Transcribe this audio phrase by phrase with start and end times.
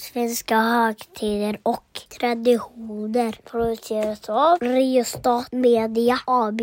[0.00, 6.60] Svenska högtider och traditioner produceras av Riostat Media AB.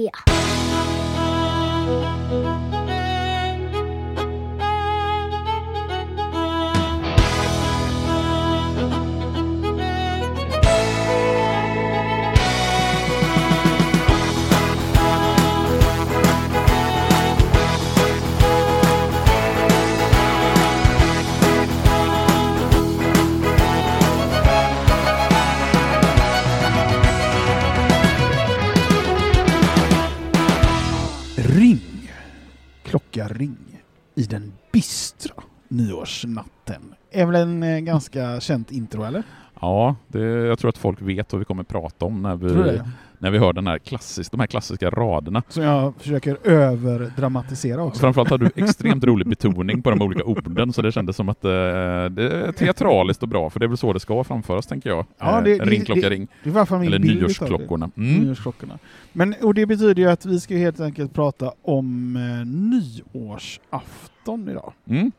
[33.44, 33.82] Klocka ring
[34.16, 36.82] i den bistra nyårsnatten.
[37.12, 39.24] Är väl en eh, ganska känt intro eller?
[39.62, 42.82] Ja, det, jag tror att folk vet vad vi kommer prata om när vi?
[43.24, 45.44] När vi hör den här klassis, de här klassiska raderna.
[45.50, 48.00] Som jag försöker överdramatisera också.
[48.00, 51.46] Framförallt hade du extremt rolig betoning på de olika orden, så det kändes som att
[51.46, 54.90] eh, det är teatraliskt och bra, för det är väl så det ska framföras, tänker
[54.90, 55.06] jag.
[55.18, 56.28] Ja, Eh, det- det- ring, klocka, det- ring.
[56.44, 57.90] Det min Eller nyårsklockorna.
[57.96, 58.02] Det.
[58.02, 58.24] Mm.
[58.24, 58.80] Nyårsklockorna.
[59.14, 64.74] Men, och det betyder ju att vi ska helt enkelt prata om eh, nyårsafton idag.
[64.90, 65.12] Mm.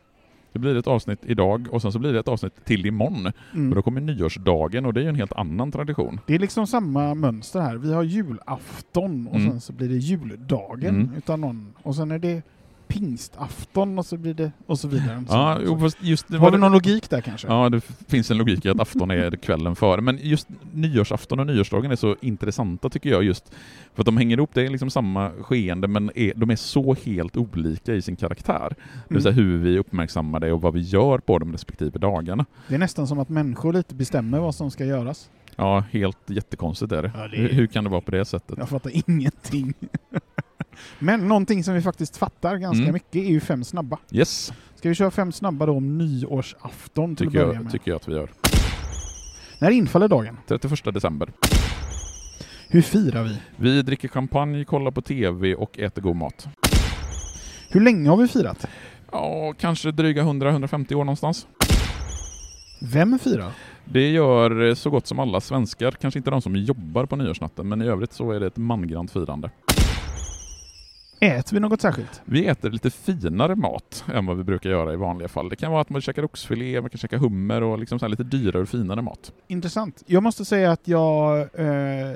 [0.55, 3.31] Det blir ett avsnitt idag och sen så blir det ett avsnitt till imorgon.
[3.53, 3.69] Mm.
[3.69, 6.19] Och då kommer nyårsdagen och det är ju en helt annan tradition.
[6.27, 7.75] Det är liksom samma mönster här.
[7.75, 9.49] Vi har julafton och Mm.
[9.51, 11.11] sen så blir det juldagen Mm.
[11.17, 11.73] utan någon.
[11.83, 12.41] Och sen är det
[12.87, 15.23] pingstafton och så blir det och så vidare.
[15.29, 17.47] Ja, så, just det Har du någon logik där kanske?
[17.47, 20.01] Ja, det finns en logik i att afton är kvällen före.
[20.01, 23.51] Men just nyårsafton och nyårsdagen är så intressanta tycker jag just
[23.93, 26.95] för att de hänger ihop, det är liksom samma skeende men är, de är så
[27.05, 28.75] helt olika i sin karaktär.
[29.07, 29.45] Det vill säga Mm.
[29.45, 32.45] hur vi uppmärksammar det och vad vi gör på de respektive dagarna.
[32.67, 35.29] Det är nästan som att människor lite bestämmer vad som ska göras.
[35.55, 37.11] Ja, helt jättekonstigt är det.
[37.15, 38.57] Ja, det är- Hur, hur kan det vara på det sättet?
[38.57, 39.73] Jag fattar ingenting.
[40.99, 42.93] Men någonting som vi faktiskt fattar ganska Mm.
[42.93, 43.97] mycket är ju fem snabba.
[44.11, 47.71] Yes, Ska vi köra fem snabba då om nyårsafton till tycker att börja jag, med?
[47.71, 48.29] tycker jag att vi gör.
[49.61, 50.37] När infaller dagen?
[50.47, 51.29] 31 december.
[52.69, 53.37] Hur firar vi?
[53.57, 56.47] Vi dricker champagne, kollar på TV och äter god mat.
[57.69, 58.65] Hur länge har vi firat?
[59.11, 61.47] Ja, kanske dryga 100-150 år någonstans.
[62.81, 63.51] Vem firar?
[63.85, 67.81] Det gör så gott som alla svenskar, kanske inte de som jobbar på nyårsnatten, men
[67.81, 69.49] i övrigt så är det ett mangrant firande.
[71.19, 72.21] Äter vi något särskilt?
[72.25, 75.49] Vi äter lite finare mat än vad vi brukar göra i vanliga fall.
[75.49, 78.23] Det kan vara att man käkar oxfilé, man kan käka hummer och liksom så lite
[78.23, 79.31] dyrare och finare mat.
[79.47, 80.03] Intressant.
[80.05, 82.15] Jag måste säga att jag eh,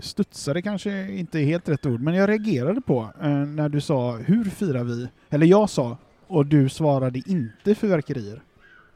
[0.00, 4.16] studsade kanske inte är helt rätt ord, men jag reagerade på eh, när du sa
[4.16, 5.08] hur firar vi?
[5.30, 8.42] Eller jag sa och du svarade inte fyrverkerier.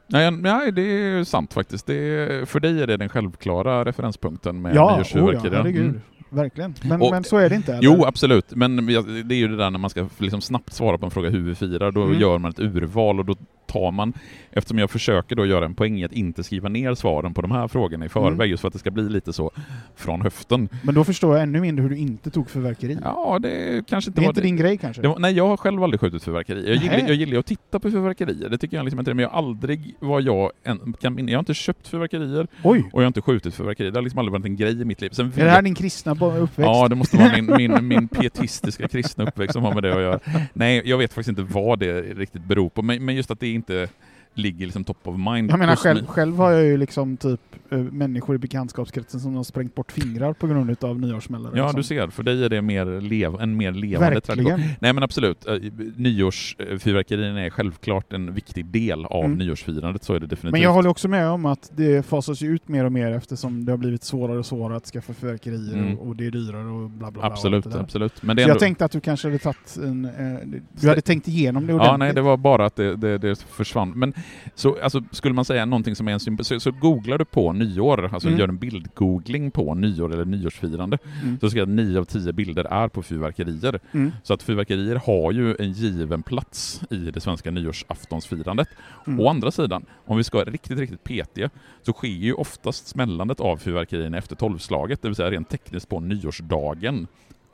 [0.07, 1.85] Nej, nej det är sant faktiskt.
[1.85, 5.57] Det är, för dig är det den självklara referenspunkten med Ja, oh ja, nyårsfyrverkerierna.
[5.57, 5.85] herregud.
[5.89, 6.01] Mm.
[6.29, 6.73] Verkligen.
[6.83, 7.71] Men, Och- men så är det inte?
[7.73, 7.83] eller?
[7.83, 8.45] Jo, absolut.
[8.55, 11.29] Men det är ju det där när man ska liksom snabbt svara på en fråga
[11.29, 12.19] hur vi firar, då Mm.
[12.19, 13.35] gör man ett urval och då
[13.67, 14.13] tar man,
[14.51, 17.51] eftersom jag försöker då göra en poäng i att inte skriva ner svaren på de
[17.51, 18.49] här frågorna i förväg, Mm.
[18.49, 19.51] just för att det ska bli lite så
[19.95, 20.69] från höften.
[20.83, 22.97] Men då förstår jag ännu mindre hur du inte tog fyrverkeri.
[23.03, 25.01] Ja, det kanske inte det är var inte din grej kanske?
[25.01, 26.67] Det var, nej, jag har själv aldrig skjutit fyrverkeri.
[26.67, 29.29] Jag gillar, jag gillar att titta på fyrverkerier, det tycker jag liksom inte, men jag
[29.29, 32.89] har aldrig var jag en, kan, jag har inte köpt fyrverkerier Oj!
[32.93, 33.91] och jag har inte skjutit fyrverkerier.
[33.91, 35.09] Det har liksom aldrig varit en grej i mitt liv.
[35.09, 36.57] Sen Är det här din kristna uppväxt?
[36.57, 40.01] Ja, det måste vara min, min, min pietistiska kristna uppväxt som har med det att
[40.01, 40.19] göra.
[40.53, 43.47] Nej, jag vet faktiskt inte vad det riktigt beror på, men, men just att det
[43.57, 43.89] inte
[44.37, 45.51] ligger liksom top of mind.
[45.51, 49.43] Jag menar själv, själv har jag ju liksom typ eh, människor i bekantskapskretsen som har
[49.43, 51.57] sprängt bort fingrar på grund av nyårssmällare.
[51.57, 51.77] Ja, liksom.
[51.77, 52.07] du ser.
[52.07, 54.51] För dig är det mer lev, en mer levande tradition.
[54.51, 54.75] Verkligen.
[54.81, 55.53] Nej men absolut, Eh,
[55.95, 59.37] nyårsfyrverkerierna är självklart en viktig del av Mm.
[59.37, 60.51] nyårsfirandet, så är det definitivt.
[60.51, 63.71] Men jag håller också med om att det fasas ut mer och mer eftersom det
[63.71, 65.97] har blivit svårare och svårare att skaffa fyrverkerier Mm.
[65.97, 68.23] och, det är dyrare och bla bla Absolut, absolut.
[68.23, 68.59] Men det Så jag ändå...
[68.59, 70.05] tänkte att du kanske hade tagit en...
[70.05, 71.91] Eh, du hade tänkt igenom det ordentligt.
[71.91, 73.91] Ja, nej, det var bara att det, det, det försvann.
[73.95, 74.13] Men
[74.55, 77.53] så, alltså, skulle man säga någonting som är en symbol, så, så googlar du på
[77.53, 78.39] nyår, alltså Mm.
[78.39, 81.39] gör en bildgoogling på nyår eller nyårsfirande, Mm.
[81.39, 83.79] så ska jag att nio av tio bilder är på fyrverkerier.
[83.91, 84.11] Mm.
[84.23, 88.67] Så att fyrverkerier har ju en given plats i det svenska nyårsaftonsfirandet.
[89.07, 89.19] Mm.
[89.19, 91.49] Å andra sidan, om vi ska vara riktigt, riktigt petiga,
[91.85, 95.99] så sker ju oftast smällandet av fyrverkerierna efter tolvslaget, det vill säga rent tekniskt på
[95.99, 97.07] nyårsdagen.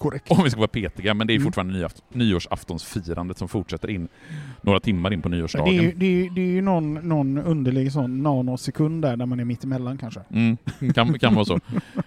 [0.03, 0.31] Korrekt.
[0.31, 1.43] Om vi ska vara petiga, men det är Mm.
[1.45, 4.07] fortfarande nyaft- nyårsaftonsfirandet som fortsätter in
[4.61, 5.65] några timmar in på Ja, nyårsdagen.
[5.73, 9.25] Det är, ju- det, är, det är ju någon, någon underlig sån nanosekund där, där
[9.25, 10.19] man är mitt emellan kanske.
[10.33, 10.57] Mm,
[10.95, 11.59] kan, kan vara så.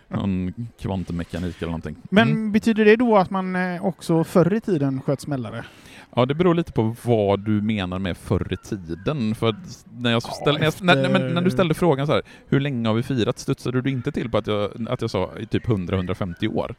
[0.08, 1.96] Någon kvantummekanik eller någonting.
[2.10, 2.52] Men Mm.
[2.52, 5.64] betyder det då att man eh, också förr i tiden sköt smällare?
[6.16, 9.34] Ja, det beror lite på vad du menar med förr i tiden.
[9.34, 9.56] För
[9.98, 12.94] när, jag ställ, jag, efter- när, när du ställde frågan så här, hur länge har
[12.94, 16.48] vi firat, studsade du inte till på att jag, att jag sa i typ 100-150
[16.48, 16.74] år?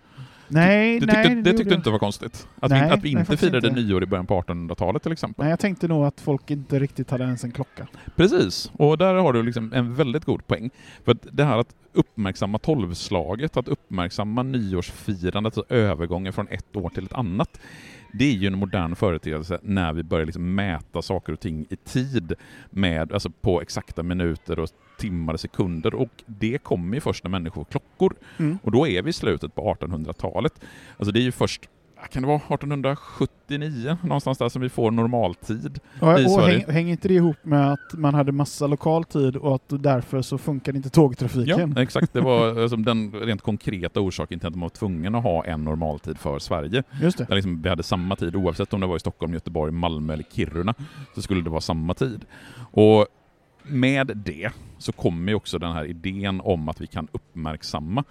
[0.47, 2.47] Nej, det nej, tyckte, det tyckte gjorde du inte var konstigt?
[2.59, 3.81] Att Nej, vi, att vi inte firade inte.
[3.81, 5.43] nyår i början på 1800-talet till exempel?
[5.43, 7.87] Nej, jag tänkte nog att folk inte riktigt hade ens en klocka.
[8.15, 10.69] Precis, och där har du liksom en väldigt god poäng.
[11.05, 17.05] För det här att uppmärksamma tolvslaget, att uppmärksamma nyårsfirandet och övergången från ett år till
[17.05, 17.59] ett annat,
[18.13, 21.75] det är ju en modern företeelse när vi börjar liksom mäta saker och ting i
[21.75, 22.33] tid
[22.69, 27.31] med, alltså på exakta minuter och timmar och sekunder och det kommer ju först när
[27.31, 28.13] människor får klockor.
[28.37, 28.59] Mm.
[28.63, 30.53] Och då är vi i slutet på 1800-talet.
[30.97, 31.69] Alltså det är ju först,
[32.11, 35.79] kan det vara 1879 någonstans där som vi får normaltid?
[36.01, 36.57] Och, I och Sverige.
[36.57, 40.21] häng, hänger inte det ihop med att man hade massa lokal tid och att därför
[40.21, 41.73] så funkar inte tågtrafiken?
[41.75, 42.13] Ja, exakt.
[42.13, 45.63] Det var alltså, den rent konkreta orsaken till att de var tvungna att ha en
[45.63, 46.83] normaltid för Sverige.
[47.01, 47.23] Just det.
[47.23, 50.25] Där liksom vi hade samma tid oavsett om det var i Stockholm, Göteborg, Malmö eller
[50.31, 50.73] Kiruna.
[51.15, 52.25] Så skulle det vara samma tid.
[52.71, 53.07] Och
[53.69, 58.03] med det så kommer ju också den här idén om att vi kan uppmärksamma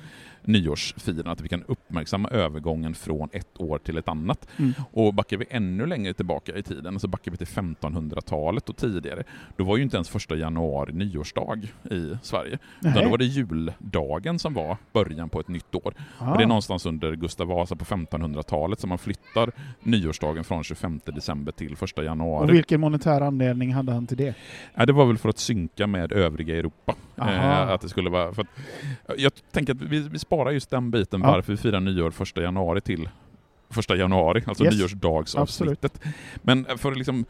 [0.47, 4.49] nyårsfirandet, att vi kan uppmärksamma övergången från ett år till ett annat.
[4.57, 4.73] Mm.
[4.93, 9.25] Och backar vi ännu längre tillbaka i tiden, så backar vi till 1500-talet och tidigare,
[9.57, 12.59] då var ju inte ens första januari nyårsdag i Sverige.
[12.81, 15.95] Utan då var det juldagen som var början på ett nytt år.
[16.19, 16.31] Ah.
[16.31, 21.01] Och det är någonstans under Gustav Vasa på 1500-talet som man flyttar nyårsdagen från 25
[21.05, 22.45] december till första januari.
[22.45, 24.35] Och vilken monetär anledning hade han till det?
[24.75, 26.95] Ja, det var väl för att synka med övriga Europa.
[27.17, 28.49] Eh, att det skulle vara, för att,
[29.19, 31.31] jag tänker att vi, vi sparar just den biten Ja.
[31.33, 33.09] varför vi firar nyår första januari till
[33.71, 34.75] första januari, alltså Yes.
[34.79, 36.01] nyårsdagsavsnittet.
[36.43, 37.25] Men för att liksom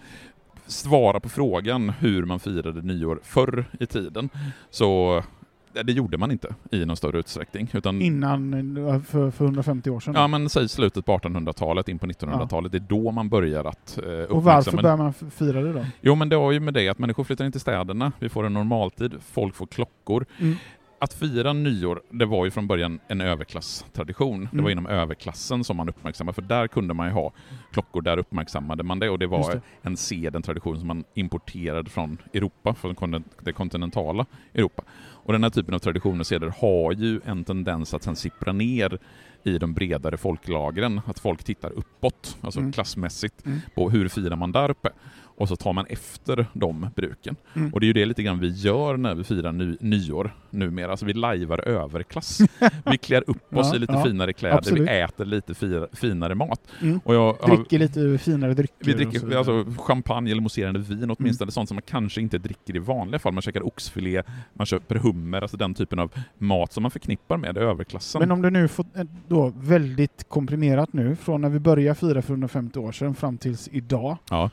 [0.67, 4.29] svara på frågan hur man firade nyår förr i tiden,
[4.71, 7.69] så eh, det gjorde man inte i någon större utsträckning.
[7.73, 10.15] Utan Innan, eh, för, för 150 år sedan?
[10.15, 13.99] Ja men säg slutet på 1800-talet in på 1900-talet, det är då man börjar att
[14.07, 15.87] eh, och varför börjar man fira det då?
[16.01, 18.47] Jo men det har ju med det att människor flyttar in till städerna, vi får
[18.47, 20.27] en normaltid, folk får klockor.
[20.39, 20.57] Mm.
[20.99, 24.41] Att fira nyår, det var ju från början en överklasstradition.
[24.45, 24.65] Det Mm.
[24.65, 27.33] var inom överklassen som man uppmärksammade, för där kunde man ju ha
[27.73, 29.61] klockor, där uppmärksammade man det och det var det.
[29.83, 34.83] en sed, en tradition som man importerade från Europa, från det kontinentala Europa.
[34.99, 38.53] Och den här typen av traditioner och seder har ju en tendens att sen sippra
[38.53, 38.99] ner
[39.45, 42.73] i de bredare folklagren, att folk tittar uppåt, alltså Mm.
[42.73, 43.61] klassmässigt, Mm.
[43.75, 44.89] på hur firar man där uppe.
[45.37, 47.37] Och så tar man efter de bruken.
[47.55, 47.75] Mm.
[47.75, 50.91] Och det är ju det lite grann vi gör när vi firar ny, nyår numera.
[50.91, 52.39] Alltså vi lajvar överklass.
[52.91, 54.89] vi klär upp oss Ja, i lite ja, finare kläder, absolut.
[54.89, 56.61] vi äter lite fira, finare mat.
[56.83, 57.01] Mm.
[57.05, 58.85] Och jag Dricker lite finare drycker?
[58.85, 61.17] vi dricker alltså, champagne eller mousserande vin, Mm.
[61.19, 63.33] åtminstone sånt som man kanske inte dricker i vanliga fall.
[63.33, 64.23] Man käkar oxfilé,
[64.55, 68.19] man köper hummer, alltså den typen av mat som man förknippar med överklassen.
[68.19, 72.23] Men om du nu får eh, då väldigt komprimerat nu, från när vi började fira
[72.23, 74.19] för 150 år sedan fram tills idag.
[74.31, 74.51] Ja.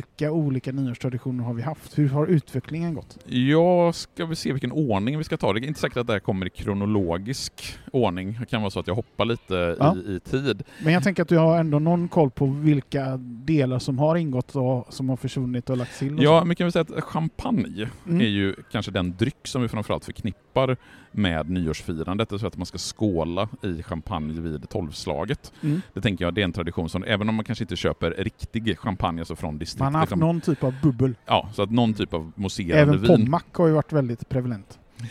[0.00, 1.98] Vilka olika nyårstraditioner har vi haft?
[1.98, 3.18] Hur har utvecklingen gått?
[3.26, 5.52] Ja, ska vi se vilken ordning vi ska ta.
[5.52, 8.36] Det är inte säkert att det här kommer i kronologisk ordning.
[8.40, 9.96] Det kan vara så att jag hoppar lite Ja.
[10.06, 10.62] i, i tid.
[10.84, 14.56] Men jag tänker att du har ändå någon koll på vilka delar som har ingått
[14.56, 16.14] och som har försvunnit och lagts till.
[16.18, 16.46] och Ja, så.
[16.46, 18.20] men kan vi säga att champagne Mm.
[18.20, 20.76] är ju kanske den dryck som vi framförallt förknippar
[21.12, 22.32] med nyårsfirandet.
[22.32, 25.52] Alltså att man ska skåla i champagne vid tolvslaget.
[25.62, 25.80] Mm.
[25.94, 28.78] Det tänker jag, det är en tradition som, även om man kanske inte köper riktig
[28.78, 31.14] champagne, alltså från distrikt, Man har haft liksom, någon typ av bubbel.
[31.26, 33.08] ja, så att någon typ av mousserande Även vin.
[33.08, 34.78] Pommac har ju varit väldigt prevalent.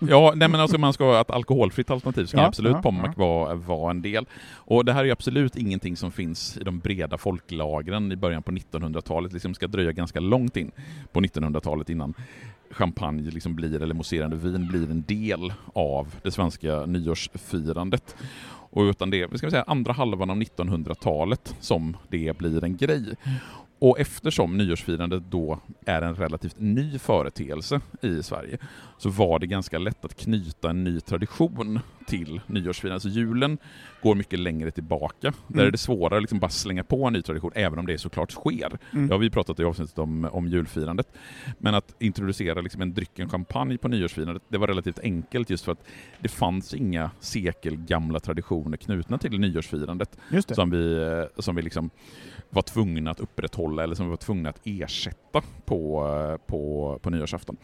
[0.00, 3.24] Ja, nej men alltså man ska ett alkoholfritt alternativ ska Ja, absolut ja, Pommac ja.
[3.24, 4.26] vara, vara en del.
[4.52, 8.52] Och det här är absolut ingenting som finns i de breda folklagren i början på
[8.52, 9.32] 1900-talet.
[9.32, 10.70] liksom ska dröja ganska långt in
[11.12, 12.14] på 1900-talet innan
[12.70, 18.16] champagne liksom blir, eller mousserande vin blir en del av det svenska nyårsfirandet.
[18.70, 23.14] Och utan det, vi ska säga andra halvan av 1900-talet som det blir en grej.
[23.80, 28.58] Och eftersom nyårsfirandet då är en relativt ny företeelse i Sverige
[28.98, 33.02] så var det ganska lätt att knyta en ny tradition till nyårsfirandet.
[33.02, 33.58] Så julen
[34.02, 35.32] går mycket längre tillbaka.
[35.46, 35.66] Där Mm.
[35.66, 38.30] är det svårare att liksom bara slänga på en ny tradition, även om det såklart
[38.32, 38.78] sker.
[38.92, 39.08] Mm.
[39.08, 41.08] Det har vi pratat i avsnittet om, om julfirandet.
[41.58, 45.64] Men att introducera liksom en dryck, en champagne på nyårsfirandet, det var relativt enkelt just
[45.64, 45.84] för att
[46.20, 50.18] det fanns inga sekelgamla traditioner knutna till nyårsfirandet
[50.50, 51.90] som vi, eh, som vi liksom
[52.50, 57.10] var tvungna att upprätthålla eller som vi var tvungna att ersätta på, eh, på, på
[57.10, 57.56] nyårsafton.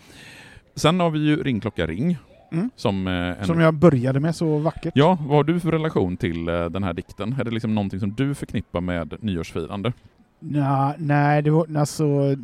[0.75, 2.19] Sen har vi ju Ring klocka ring.
[2.53, 2.71] Mm.
[2.77, 4.93] Som, eh, en, Som jag började med så vackert.
[4.97, 7.37] Ja, vad har du för relation till eh, den här dikten?
[7.41, 9.93] Är det liksom någonting som du förknippar med nyårsfirande?
[10.39, 12.37] Nja, nej, det var alltså...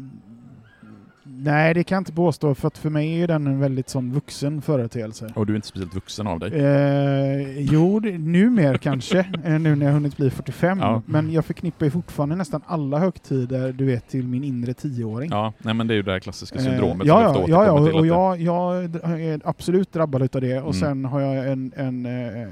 [1.42, 4.12] Nej, det kan jag inte påstå, för att för mig är den en väldigt sån
[4.12, 5.32] vuxen företeelse.
[5.34, 6.52] Och du är inte speciellt vuxen av dig?
[6.60, 10.78] Eh, jo, numer kanske, eh, nu när jag hunnit bli 45.
[10.78, 11.02] Ja.
[11.06, 15.30] Men jag förknippar ju fortfarande nästan alla högtider, du vet, till min inre tioåring.
[15.30, 17.72] Ja, nej men det är ju det här klassiska Eh, syndromet som ja, ja, ja,
[17.72, 18.84] och det- jag, jag
[19.20, 20.56] är absolut drabbad utav det.
[20.60, 20.80] Och Mm.
[20.80, 22.48] sen har jag en, en eh, eh,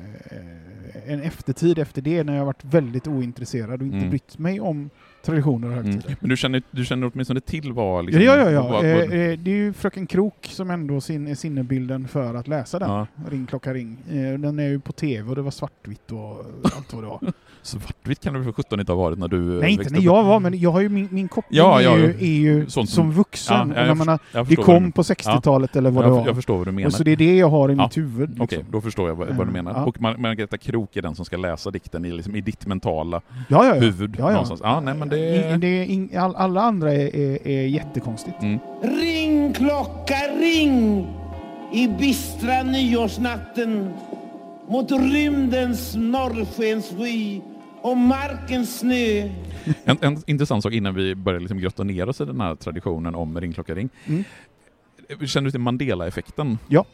[1.06, 4.10] en eftertid efter det när jag varit väldigt ointresserad och inte Mm.
[4.10, 4.90] brytt mig om
[5.24, 5.84] traditioner och Mm.
[5.86, 6.16] högtider.
[6.20, 8.04] Men du känner, du känner åtminstone till vad...
[8.04, 8.50] Liksom, ja, ja.
[8.50, 8.62] ja.
[8.62, 12.34] vad- vad- Eh, eh, det är ju Fröken Krok som ändå sin, är sinnebilden för
[12.34, 12.90] att läsa den.
[12.90, 13.06] ja.
[13.30, 13.96] Ring klocka ring.
[14.10, 16.44] Eh, den är ju på tv och det var svartvitt och
[16.76, 17.20] allt vad det var.
[17.62, 20.04] Svartvitt kan det för sjutton inte ha varit när du eh, Nej, inte när upp?
[20.04, 22.66] jag var, men jag har ju min, min koppling Ja, ja, är, ju, är ju
[22.66, 23.72] Sånt som vuxen.
[23.76, 26.26] Ja, jag man har, Jag det kom på 60-talet eller vad det jag, var.
[26.26, 26.86] jag förstår vad du menar.
[26.86, 27.82] Och så det är det jag har i Ja.
[27.82, 28.28] mitt huvud.
[28.28, 28.44] Liksom.
[28.44, 29.72] Okej, då förstår jag vad, vad du menar.
[29.72, 29.84] Ja.
[29.84, 33.20] Och Mar- Margareta Krok är den som ska läsa dikten i, liksom, i ditt mentala
[33.48, 33.80] Ja, ja, ja.
[33.80, 34.30] huvud Ja, ja.
[34.30, 34.60] någonstans.
[34.64, 35.54] Ja, nej men det...
[35.54, 38.42] I- det är ing, all, alla andra är, är, är jättekonstigt.
[38.42, 38.58] Mm.
[38.82, 41.06] Ring klocka ring
[41.72, 43.90] i bistra nyårsnatten
[44.68, 47.40] mot rymdens norrskenssky
[47.82, 49.28] och markens snö.
[49.84, 53.14] En, en intressant sak innan vi börjar liksom grotta ner oss i den här traditionen
[53.14, 53.88] om ringklocka ring.
[54.06, 54.24] Mm.
[55.26, 56.58] Känner du till Mandela-effekten?
[56.68, 56.84] Ja.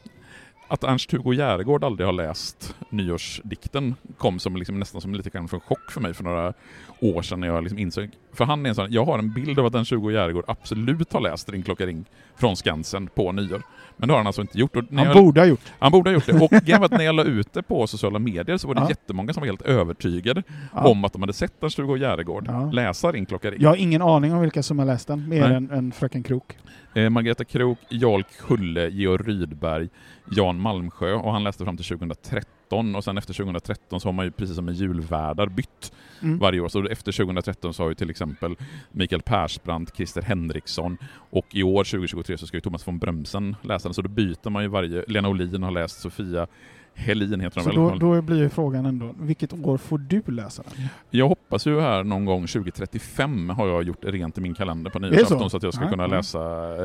[0.69, 5.57] Att Ernst-Hugo Järegård aldrig har läst nyårsdikten kom som liksom nästan som lite grann för
[5.57, 6.55] en chock för mig för några
[7.01, 9.59] år sedan när jag liksom insåg, för han är en sån, jag har en bild
[9.59, 12.05] av att Ernst-Hugo Järegård absolut har läst Ring klocka ring
[12.37, 13.63] från Skansen på nyår.
[13.97, 14.75] Men det har han alltså inte gjort.
[14.75, 15.61] Han jag, borde ha gjort.
[15.79, 16.33] han borde ha gjort det.
[16.33, 16.53] Och
[16.91, 18.89] när jag la ut det på sociala medier så var det Ja.
[18.89, 20.43] jättemånga som var helt övertygade
[20.75, 20.87] Ja.
[20.89, 22.71] om att de hade sett Ernst-Hugo Järegård Ja.
[22.73, 23.27] läsa Ring.
[23.59, 25.57] Jag har ingen aning om vilka som har läst den, mer Nej.
[25.57, 26.57] än, än Fröken Krok.
[26.95, 29.89] Eh, Margareta Krok, Jarl Kulle, Georg Rydberg,
[30.31, 34.25] Jan Malmsjö och han läste fram till 2013 och sen efter 2013 så har man
[34.25, 36.39] ju precis som med julvärdar bytt Mm.
[36.39, 36.69] varje år.
[36.69, 38.57] Så efter 2013 så har ju till exempel
[38.93, 40.99] Mikael Persbrandt, Christer Henriksson
[41.31, 43.95] och i år 2023 så ska ju Thomas von Brömsen läsa den.
[43.95, 45.05] Så då byter man ju varje...
[45.09, 46.47] Lena Olin har läst Sofia
[46.95, 47.99] Helin heter Så de väl?
[47.99, 50.87] då, då blir ju frågan ändå, vilket år får du läsa den?
[51.11, 54.99] Jag hoppas ju här någon gång 2035 har jag gjort rent i min kalender på
[54.99, 55.51] nyårsafton så?
[55.51, 55.57] så?
[55.57, 56.07] att jag ska Ja, kunna ja.
[56.09, 56.39] läsa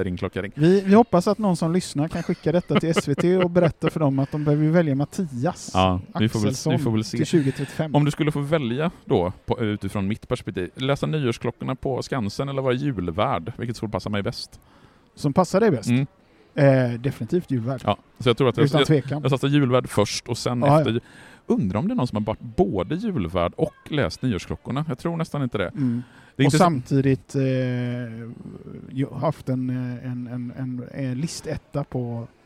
[0.04, 0.52] Ring klocka ring.
[0.56, 4.00] Vi, vi hoppas att någon som lyssnar kan skicka detta till SVT och berätta för
[4.00, 7.18] dem att de behöver välja Mattias Ja, vi får, väl, vi får väl se.
[7.18, 7.96] till 2035.
[7.96, 12.62] Om du skulle få välja då, på, utifrån mitt perspektiv, läsa nyårsklockorna på Skansen eller
[12.62, 14.60] vara julvärd, vilket skulle passa mig bäst?
[15.16, 15.90] Som passar dig bäst?
[15.90, 16.08] Mm.
[16.56, 17.82] Eh, definitivt julvärd.
[17.86, 19.22] Ja, så jag tror att jag, Utan jag, tvekan.
[19.22, 21.00] jag satsar julvärd först och sen Ja, efter...
[21.48, 24.86] Undrar om det är någon som har varit både julvärd och läst nyårsklockorna?
[24.88, 25.68] Jag tror nästan inte det.
[25.68, 26.04] Mm.
[26.36, 27.42] det och samtidigt eh,
[29.18, 32.39] haft en, eh, en, en, en, en listetta på, på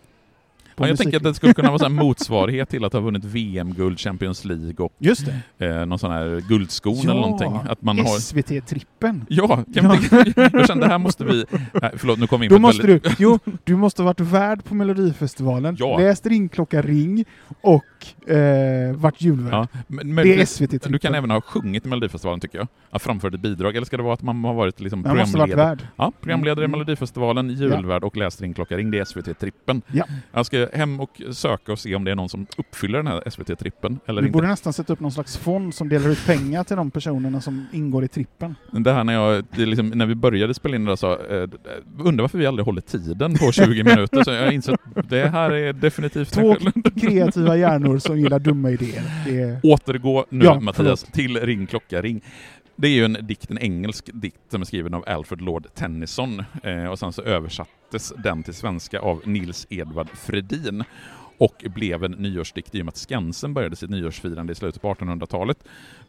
[0.78, 4.00] ja, jag tänker att det skulle kunna vara en motsvarighet till att ha vunnit VM-guld,
[4.00, 5.26] Champions League och Just
[5.58, 5.66] det.
[5.68, 7.60] eh, någon sån här guldskon eller någonting.
[7.70, 8.06] Att man har...
[8.20, 9.26] SVT-trippen.
[9.30, 9.98] Ja, kan Ja.
[10.10, 11.46] tänka, jag kände det här måste vi...
[11.82, 14.06] Nej, förlåt, nu kom vi in på Då måste väldigt- du, jo, du måste ha
[14.06, 15.98] varit värd på Melodifestivalen, Ja.
[15.98, 17.26] läst Ringklocka ring
[17.62, 19.54] och eh, varit julvärd.
[19.54, 20.92] Ja, men, men, Det är SVT-trippen.
[20.92, 22.68] Du kan även ha sjungit i Melodifestivalen tycker jag.
[22.90, 23.76] Att framfört ett bidrag.
[23.76, 25.68] Eller ska det vara att man har varit liksom ha varit programledare?
[25.70, 25.88] värd.
[25.96, 26.72] Ja, programledare Mm.
[26.76, 28.92] i Melodifestivalen, julvärd och läst Ring klocka ring.
[28.92, 29.82] Det är SVT-trippen.
[29.92, 30.06] Ja.
[30.32, 33.22] Jag ska hem och söka och se om det är någon som uppfyller den här
[33.30, 34.32] SVT-trippen Vi inte.
[34.32, 37.66] borde nästan sätta upp någon slags fond som delar ut pengar till de personerna som
[37.74, 38.56] ingår i trippen.
[38.72, 41.50] Det här när, jag, liksom, när vi började spela in det så eh,
[42.00, 44.24] undrar varför vi aldrig håller tiden på 20 minuter.
[44.24, 46.34] Så jag inser att det här är definitivt...
[46.34, 46.56] Två
[47.02, 49.04] kreativa hjärnor som gillar dumma idéer.
[49.28, 49.60] Är...
[49.64, 52.22] Återgå nu Ja, Mattias till Ring klocka ring.
[52.76, 56.44] Det är ju en dikt, en engelsk dikt som är skriven av Alfred Lord Tennyson
[56.64, 60.84] eh, och sen så översattes den till svenska av Nils Edvard Fredin
[61.38, 64.94] och blev en nyårsdikt i och med att Skansen började sitt nyårsfirande i slutet på
[64.94, 65.58] 1800-talet.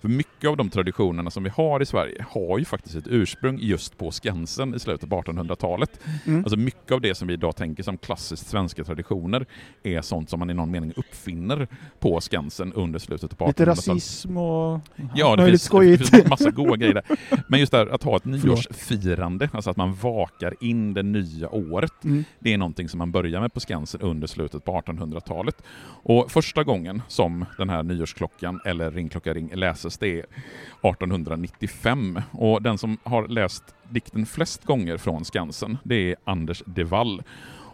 [0.00, 3.59] För mycket av de traditionerna som vi har i Sverige har ju faktiskt ett ursprung
[3.61, 6.00] just på Skansen i slutet på 1800-talet.
[6.26, 6.38] Mm.
[6.45, 9.47] Alltså mycket av det som vi idag tänker som klassiskt svenska traditioner
[9.83, 13.59] är sånt som man i någon mening uppfinner på Skansen under slutet på 1800-talet.
[13.59, 14.81] Lite rasism och
[15.14, 16.11] Ja, det finns, skojigt.
[16.12, 17.04] det finns massa goda grejer där.
[17.49, 18.25] Men just det här att ha ett
[18.78, 22.25] nyårsfirande, alltså att man vakar in det nya året, Mm.
[22.38, 24.73] det är någonting som man börjar med på Skansen under slutet på
[25.14, 25.62] 1800-talet.
[26.02, 32.21] Och första gången som den här nyårsklockan, eller ringklocka ring, läses det är 1895.
[32.30, 37.23] Och den som har läst dikten flest gånger från Skansen, det är Anders de Wall.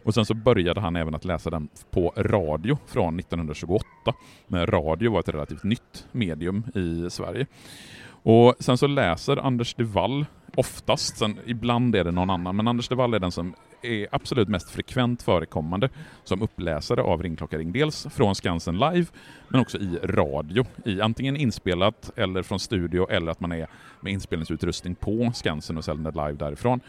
[0.04, 3.86] Och sen så började han även att läsa den på radio från 1928.
[4.46, 7.46] Men radio var ett relativt nytt medium i Sverige.
[8.22, 12.68] Och sen så läser Anders de Wall oftast, sen, ibland är det någon annan, men
[12.68, 15.88] Anders de Wall är den som är absolut mest frekvent förekommande
[16.24, 17.72] som uppläsare av Ringklocka ring.
[17.72, 19.06] Dels från Skansen live,
[19.48, 20.64] men också i radio.
[20.84, 23.66] I antingen inspelat eller från studio, eller att man är
[24.00, 26.80] med inspelningsutrustning på Skansen och sänder live därifrån.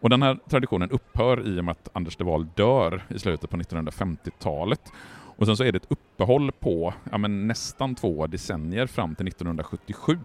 [0.00, 3.50] Och den här traditionen upphör i och med att Anders de Wall dör i slutet
[3.50, 4.92] på 1950-talet.
[5.40, 9.28] Och sen så är det ett uppehåll på ja, men nästan två decennier fram till
[9.28, 10.18] 1977.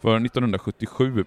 [0.00, 1.24] För 1977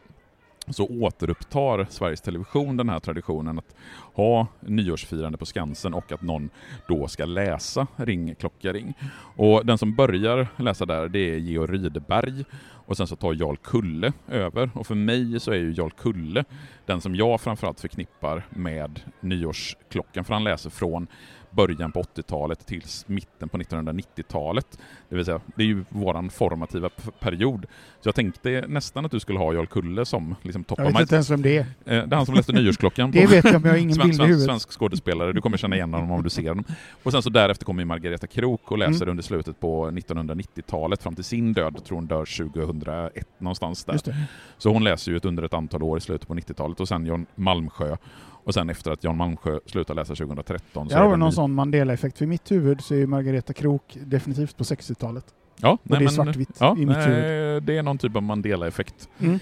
[0.68, 3.76] så återupptar Sveriges Television den här traditionen att
[4.14, 6.50] ha nyårsfirande på Skansen och att någon
[6.88, 8.94] då ska läsa Ring klocka ring.
[9.36, 12.46] Och den som börjar läsa där det är Georg Rydberg
[12.86, 16.44] och sen så tar Jarl Kulle över och för mig så är ju Jarl Kulle
[16.86, 21.08] den som jag framförallt förknippar med nyårsklockan för han läser från
[21.52, 24.80] början på 80-talet till mitten på 1990-talet.
[25.10, 26.90] Det vill säga, det är ju våran formativa
[27.20, 27.66] period.
[28.02, 31.02] Så jag tänkte nästan att du skulle ha Jarl Kulle som liksom top Jag vet
[31.02, 31.60] inte ens vem det är.
[31.62, 33.12] Eh, Det är han som läste Nyårsklockan.
[33.12, 34.46] Det vet jag, men jag har ingen svensk, bild i huvudet.
[34.46, 36.64] svensk skådespelare, du kommer känna igen honom om du ser honom.
[37.04, 39.10] Och sen så därefter kommer Margareta Krook och läser Mm.
[39.10, 44.16] under slutet på 1990-talet fram till sin död, jag tror hon dör 2001 någonstans där.
[44.58, 47.06] Så hon läser ju ett under ett antal år i slutet på 90-talet och sen
[47.06, 47.98] Jan Malmsjö.
[48.44, 51.54] Och sen efter att Jan Malmsjö slutar läsa 2013 så Jag har någon ny- sån
[51.54, 52.18] Mandela-effekt.
[52.18, 55.26] För i mitt huvud så är Margareta Krok definitivt på 60-talet.
[55.58, 57.64] Ja, det är svartvitt ja, i mitt nej, huvud.
[57.64, 59.10] Det är någon typ av Mandela-effekt.
[59.20, 59.40] Mm.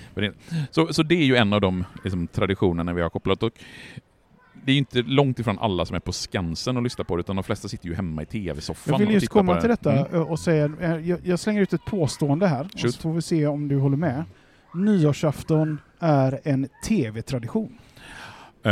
[0.71, 3.43] Så, så det är ju en av de liksom, traditionerna vi har kopplat.
[3.43, 3.51] Och
[4.65, 7.19] det är ju inte långt ifrån alla som är på Skansen och lyssnar på det,
[7.19, 9.53] utan de flesta sitter ju hemma i tv-soffan Jag vill och just tittar på komma
[9.55, 9.61] det.
[9.61, 10.23] till detta Mm.
[10.27, 10.71] och säga,
[11.03, 12.93] jag, jag slänger ut ett påstående här, och Shoot.
[12.95, 14.23] så får vi se om du håller med.
[14.73, 17.77] Nyårsafton är en tv-tradition.
[18.63, 18.71] Eh,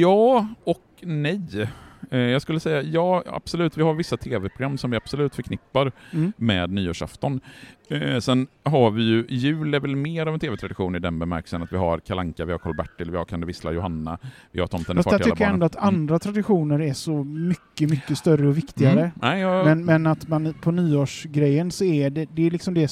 [0.00, 1.68] ja och nej.
[2.10, 3.76] Eh, jag skulle säga ja, absolut.
[3.78, 6.32] Vi har vissa tv-program som vi absolut förknippar Mm.
[6.36, 7.40] med nyårsafton.
[7.88, 11.62] Eh, sen har vi ju, jul är väl mer av en tv-tradition i den bemärkelsen
[11.62, 14.18] att vi har Kalanka, vi har Karl-Bertil, vi har Kan du vissla Johanna,
[14.52, 15.54] vi har Tomten är Fast far jag till alla tycker barnen.
[15.54, 19.00] ändå att andra traditioner är så mycket, mycket större och viktigare.
[19.00, 19.10] Mm.
[19.22, 22.90] Nej, jag, Men, men att man på nyårsgrejen så är det, det är liksom det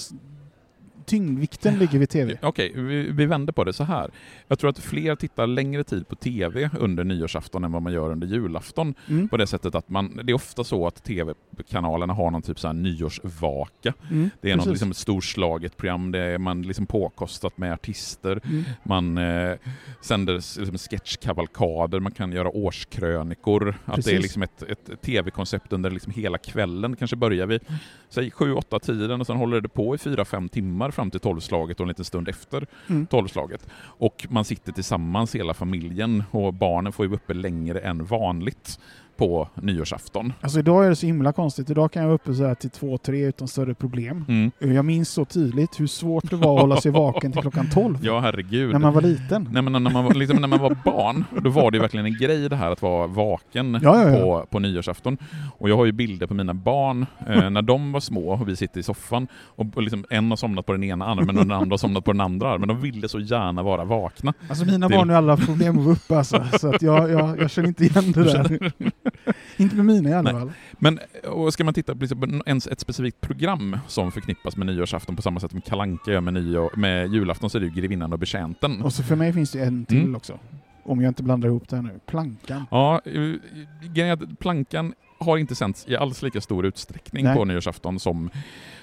[1.12, 2.38] tyngdvikten ligger vid tv.
[2.42, 4.10] Okej, vi, vi vänder på det så här.
[4.48, 8.10] Jag tror att fler tittar längre tid på TV under nyårsafton än vad man gör
[8.10, 8.94] under julafton.
[9.08, 9.28] Mm.
[9.28, 12.66] På det sättet att man, det är ofta så att TV-kanalerna har någon typ så
[12.66, 13.94] här nyårsvaka.
[14.10, 14.30] Mm.
[14.40, 14.72] Det är något Precis.
[14.72, 18.64] liksom ett storslaget program, det är man liksom påkostat med artister, Mm.
[18.82, 19.56] man eh,
[20.00, 23.68] sänder liksom sketchkavalkader, man kan göra årskrönikor.
[23.68, 24.22] Att det är Precis.
[24.22, 26.96] liksom ett, ett tv-koncept under liksom hela kvällen.
[26.96, 27.58] Kanske börjar vi
[28.08, 31.84] säg 7-8 tiden och sen håller det på i 4-5 timmar fram till tolvslaget och
[31.84, 33.06] en liten stund efter Mm.
[33.06, 33.66] tolvslaget.
[33.80, 38.78] Och man sitter tillsammans hela familjen och barnen får ju uppe längre än vanligt
[39.22, 40.32] på nyårsafton.
[40.40, 41.70] Alltså idag är det så himla konstigt.
[41.70, 44.24] Idag kan jag vara uppe så här till två, tre utan större problem.
[44.28, 44.74] Mm.
[44.76, 47.98] Jag minns så tydligt hur svårt det var att hålla sig vaken till klockan 12
[48.02, 48.72] Ja, herregud.
[48.72, 49.48] när man var liten.
[49.52, 52.06] Nej, men när, man var, liksom, när man var barn, då var det ju verkligen
[52.06, 54.20] en grej det här att vara vaken Ja, ja, ja.
[54.20, 55.18] På, på nyårsafton.
[55.58, 58.56] Och jag har ju bilder på mina barn eh, när de var små och vi
[58.56, 61.52] sitter i soffan och, och liksom, en har somnat på den ena armen och den
[61.52, 62.68] andra har somnat på den andra armen.
[62.68, 64.32] De ville så gärna vara vakna.
[64.48, 67.40] Alltså mina Till- barn har alla problem att vara uppe alltså, så att jag, jag,
[67.40, 68.72] jag känner inte igen det där.
[69.56, 70.52] Inte med mina i alla fall.
[70.72, 70.98] Men
[71.28, 75.22] och ska man titta på liksom, ens ett specifikt program som förknippas med nyårsafton på
[75.22, 78.18] samma sätt som Kalanka gör med, nyår, med julafton så är det ju Grevinnan och
[78.18, 78.82] betjänten.
[78.82, 80.16] Och så för mig finns det en till Mm.
[80.16, 80.38] också.
[80.84, 82.00] Om jag inte blandar ihop det här nu.
[82.06, 82.64] Plankan.
[82.70, 83.00] Ja,
[83.94, 87.36] eh, Plankan har inte sänts i alls lika stor utsträckning Nej.
[87.36, 88.30] på nyårsafton som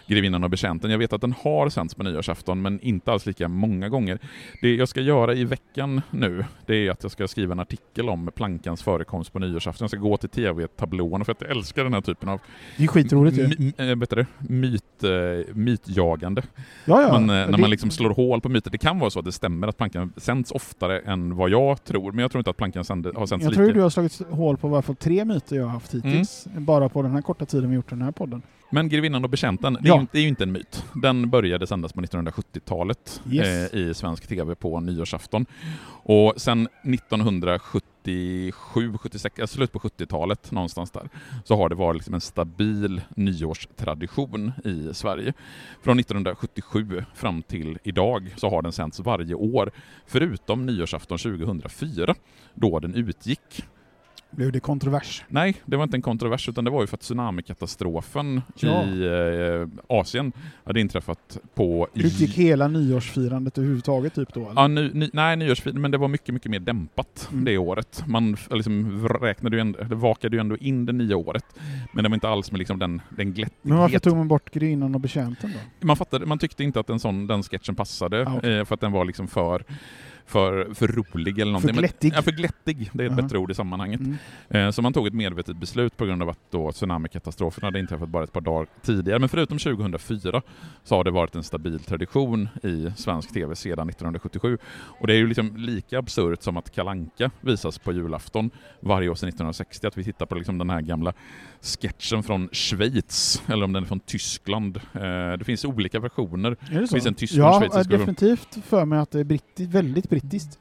[0.09, 0.91] Grevinnan och betjänten.
[0.91, 4.19] Jag vet att den har sänts på nyårsafton, men inte alls lika många gånger.
[4.61, 8.09] Det jag ska göra i veckan nu, det är att jag ska skriva en artikel
[8.09, 9.83] om plankans förekomst på nyårsafton.
[9.83, 12.39] Jag ska gå till tv-tablån för att jag älskar den här typen av
[12.77, 13.43] Det är skitroligt ju.
[13.77, 14.25] äh, vet du, det?
[14.39, 15.09] myt, äh,
[15.55, 16.41] mytjagande.
[16.85, 17.11] Ja, ja.
[17.11, 18.71] man, eh, Det- när man liksom slår hål på myter.
[18.71, 22.11] Det kan vara så att det stämmer att plankan sänds oftare än vad jag tror,
[22.11, 23.63] men jag tror inte att plankan sände, har sänts Jag lika.
[23.63, 26.47] tror du har slagit hål på i alla fall tre myter jag har haft hittills.
[26.57, 28.41] Bara på den här korta tiden vi gjort den här podden.
[28.71, 30.05] Men Grevinnan och betjänten, det, är Ja.
[30.13, 30.83] är ju inte en myt.
[30.93, 33.73] Den började sändas på 1970-talet Yes.
[33.73, 35.45] eh, i svensk TV på nyårsafton.
[36.03, 41.09] Och sen 1977, 76, alltså slut på 70-talet någonstans där,
[41.45, 45.33] så har det varit liksom en stabil nyårstradition i Sverige.
[45.83, 49.71] Från 1977 fram till idag så har den sänds varje år,
[50.07, 52.15] förutom nyårsafton 2004,
[52.53, 53.63] då den utgick.
[54.31, 55.23] Blev det kontrovers?
[55.27, 58.83] Nej, det var inte en kontrovers utan det var ju för att tsunamikatastrofen Ja.
[58.83, 59.05] i
[59.61, 59.67] eh,
[59.99, 60.31] Asien
[60.63, 61.87] hade inträffat på...
[61.93, 64.39] Utgick hela nyårsfirandet överhuvudtaget typ då?
[64.49, 64.61] eller?
[64.61, 67.45] Ja, ny, ny, nej, nyårsfiden, men det var mycket, mycket mer dämpat Mm.
[67.45, 68.03] det året.
[68.07, 71.45] Man liksom räknade ju ändå, vakade ju ändå in det nya året,
[71.93, 73.59] men det var inte alls med liksom den, den glättighet.
[73.61, 75.87] Men varför tog man bort Grevinnan och betjänten då?
[75.87, 78.57] man, fattade, man tyckte inte att en sån, den sketchen passade, Ah, okej.
[78.59, 79.63] eh, för att den var liksom för,
[80.25, 81.73] för, för rolig eller någonting.
[81.73, 82.09] För glättig.
[82.09, 83.21] Men, ja, för glättig, det är ett Aha.
[83.21, 83.99] bättre ord i sammanhanget.
[84.01, 84.17] Mm.
[84.49, 88.09] Eh, så man tog ett medvetet beslut på grund av att då tsunamikatastrofen hade inträffat
[88.09, 89.19] bara ett par dagar tidigare.
[89.19, 90.41] Men förutom 2004
[90.83, 94.57] så har det varit en stabil tradition i svensk TV sedan 1977.
[94.73, 99.15] Och det är ju liksom lika absurt som att Kalanka visas på julafton varje år
[99.15, 99.87] sedan 1960.
[99.87, 101.13] Att vi tittar på liksom den här gamla
[101.61, 104.77] sketchen från Schweiz, eller om den är från Tyskland.
[104.77, 105.01] Eh,
[105.37, 106.51] det finns olika versioner.
[106.51, 106.93] Är det Det så?
[106.95, 108.05] finns en tysk och ja, en schweizisk version.
[108.13, 110.57] definitivt för mig att det är britti väldigt brittiskt.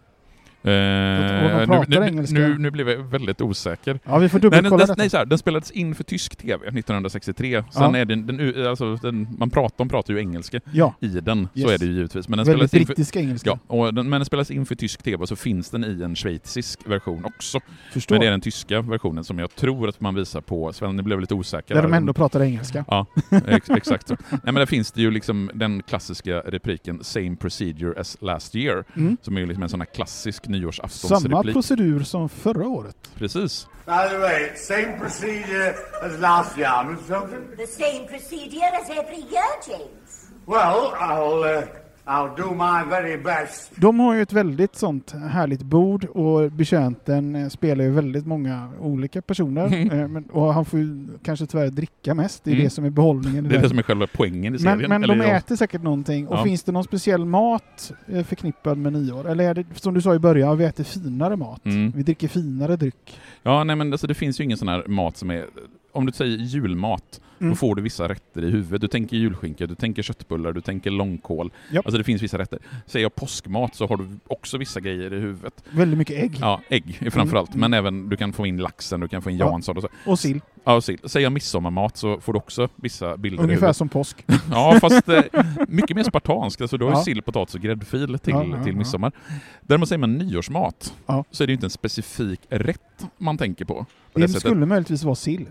[0.69, 3.99] Eh, nu, nu, nu, blev jag väldigt osäker.
[4.05, 4.95] Ja, vi får Nej, den, dubbelkolla den, detta.
[5.03, 7.65] nej, så här, den spelades in för tysk TV 1963.
[7.71, 7.97] Sen Ja.
[7.99, 11.61] är den, den, alltså, den, man pratar, de pratar ju engelska Ja, i den, så
[11.61, 11.71] Yes.
[11.71, 12.29] är det ju givetvis.
[12.29, 13.51] Men den väldigt spelades in för, brittiska engelska.
[13.51, 16.03] ja, och den, men den spelas in för tysk TV och så finns den i
[16.03, 17.61] en schweizisk version också.
[17.93, 18.15] Förstår.
[18.15, 21.03] Men det är den tyska versionen som jag tror att man visar på, Sven, nu
[21.03, 21.75] blev jag lite osäker.
[21.75, 22.85] Där de ändå pratar engelska.
[22.89, 23.07] Ja,
[23.47, 24.17] ex exakt så.
[24.31, 28.85] Nej men där finns det ju liksom den klassiska repliken “Same procedure as last year”
[28.97, 29.17] Mm.
[29.23, 31.55] som är ju liksom en sån här klassisk Samma nyårsaftonsreplik.
[31.55, 32.97] procedur som förra året.
[33.18, 33.66] Precis.
[33.87, 37.49] By the way, same procedure as last year, Miss Thompson?
[37.57, 40.29] The same procedure as every year, James.
[40.47, 41.64] Well, I'll, uh,
[42.09, 43.73] I'll do my very best.
[43.77, 48.68] De har ju ett väldigt sånt härligt bord och betjänten eh, spelar ju väldigt många
[48.81, 49.64] olika personer.
[49.94, 52.64] eh, men, och han får ju kanske tyvärr dricka mest, det är Mm.
[52.64, 53.44] det som är behållningen.
[53.44, 53.62] Det är det.
[53.62, 54.79] det som är själva poängen i serien.
[54.79, 56.29] men men eller de jag- äter säkert någonting.
[56.29, 56.44] Och Ja.
[56.44, 59.29] finns det någon speciell mat eh, förknippad med nyår?
[59.29, 61.64] Eller är det, som du sa i början, vi äter finare mat.
[61.66, 61.92] Mm.
[61.97, 63.21] Vi dricker finare dryck.
[63.42, 65.44] Ja, nej men alltså, det finns ju ingen sån här mat som är...
[65.92, 67.51] Om du säger julmat, Mm.
[67.51, 68.81] då får du vissa rätter i huvudet.
[68.81, 71.53] Du tänker julskinka, du tänker köttbullar, du tänker långkål.
[71.72, 71.87] Japp.
[71.87, 72.59] Alltså det finns vissa rätter.
[72.87, 75.64] Säger jag påskmat så har du också vissa grejer i huvudet.
[75.70, 76.37] Väldigt mycket ägg.
[76.40, 77.61] Ja, ägg är framförallt, Mm.
[77.61, 79.46] men även du kan få in laxen, du kan få in Ja.
[79.51, 79.88] Jansson och så.
[80.07, 80.40] Och sill.
[80.64, 80.98] Ja, och sill.
[81.05, 83.77] Säger jag midsommarmat så får du också vissa bilder i Ungefär huvudet.
[83.77, 84.24] som påsk.
[84.51, 85.22] Ja, fast eh,
[85.68, 86.61] mycket mer spartanskt.
[86.61, 87.03] Alltså, du har ju Ja.
[87.05, 88.79] sill, potatis och gräddfil till, Ja, ja, till ja.
[88.79, 89.12] midsommar.
[89.61, 91.24] Däremot säger man nyårsmat, Ja.
[91.31, 93.87] så är det ju inte en specifik rätt man tänker på.
[94.12, 95.46] på Det, det skulle möjligtvis vara sill.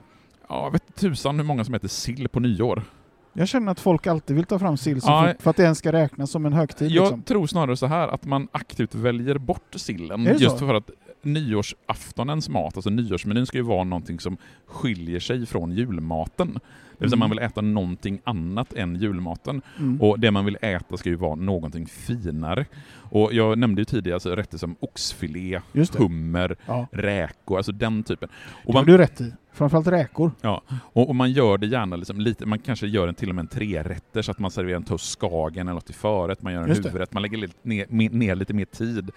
[0.50, 2.84] Ja, jag vet tusan hur många som äter sill på nyår.
[3.34, 5.92] Jag känner att folk alltid vill ta fram sill Ja, för att det ens ska
[5.92, 6.92] räknas som en högtid.
[6.92, 7.22] Jag liksom.
[7.22, 10.68] tror snarare så här att man aktivt väljer bort sillen just så?
[10.68, 10.90] för att
[11.22, 16.60] nyårsaftonens mat, alltså nyårsmenyn ska ju vara någonting som skiljer sig från julmaten.
[16.98, 19.62] Det vill säga man vill äta någonting annat än julmaten.
[19.80, 20.02] Mm.
[20.02, 22.66] Och det man vill äta ska ju vara någonting finare.
[23.10, 25.62] Och jag nämnde ju tidigare alltså rätter som oxfilé,
[25.98, 26.88] hummer, Ja.
[26.92, 28.30] räkor, alltså den typen.
[28.66, 29.34] Och Det har man, du rätt i.
[29.54, 30.32] Framförallt räkor.
[30.42, 33.36] ja, och, och man gör det gärna liksom lite, man kanske gör en till och
[33.36, 36.54] med en trerätter så att man serverar en toast skagen eller något till förrätt, man
[36.54, 39.12] gör en huvudrätt, man lägger lite, ner, ner lite mer tid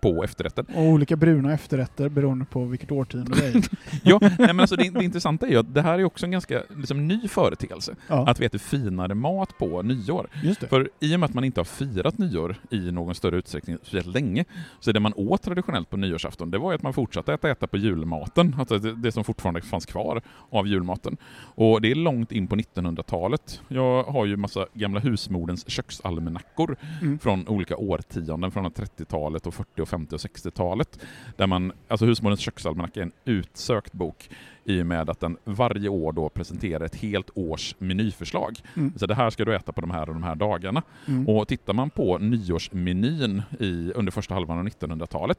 [0.00, 0.66] på efterrätten.
[0.74, 3.62] Och olika bruna efterrätter beroende på vilket årtionde det är.
[4.02, 6.32] Ja, nej, men alltså det, det intressanta är ju att det här är också en
[6.32, 7.94] ganska liksom, ny företeelse.
[8.08, 10.28] Ja, Att vi äter finare mat på nyår.
[10.68, 14.06] För i och med att man inte har firat nyår i någon större utsträckning speciellt
[14.06, 14.44] länge,
[14.80, 17.66] så det man åt traditionellt på nyårsafton, det var ju att man fortsatte äta, äta
[17.66, 21.16] på julmaten, alltså det, det som fortfarande fanns kvar av julmaten.
[21.54, 23.60] Och det är långt in på 1900-talet.
[23.68, 27.18] Jag har ju massa gamla husmodens köksalmanackor Mm.
[27.18, 30.98] från olika årtionden, från 30-talet och 40 och 50 och 60-talet.
[31.36, 34.30] Där man, alltså husmodens köksalmanacka är en utsökt bok
[34.64, 38.58] i och med att den varje år då presenterar ett helt års menyförslag.
[38.76, 38.92] Mm.
[38.96, 40.82] Så det här ska du äta på de här och de här dagarna.
[41.06, 41.28] Mm.
[41.28, 45.38] Och tittar man på nyårsmenyn i, under första halvan av 1900-talet,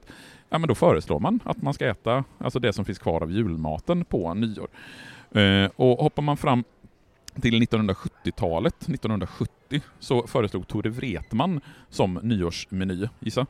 [0.49, 3.31] ja men då föreslår man att man ska äta alltså det som finns kvar av
[3.31, 4.67] julmaten på nyår.
[5.31, 6.63] Eh, och hoppar man fram
[7.41, 13.07] till 1970-talet, 1970, så föreslog Tore Wretman som nyårsmeny.
[13.19, 13.45] Gissa?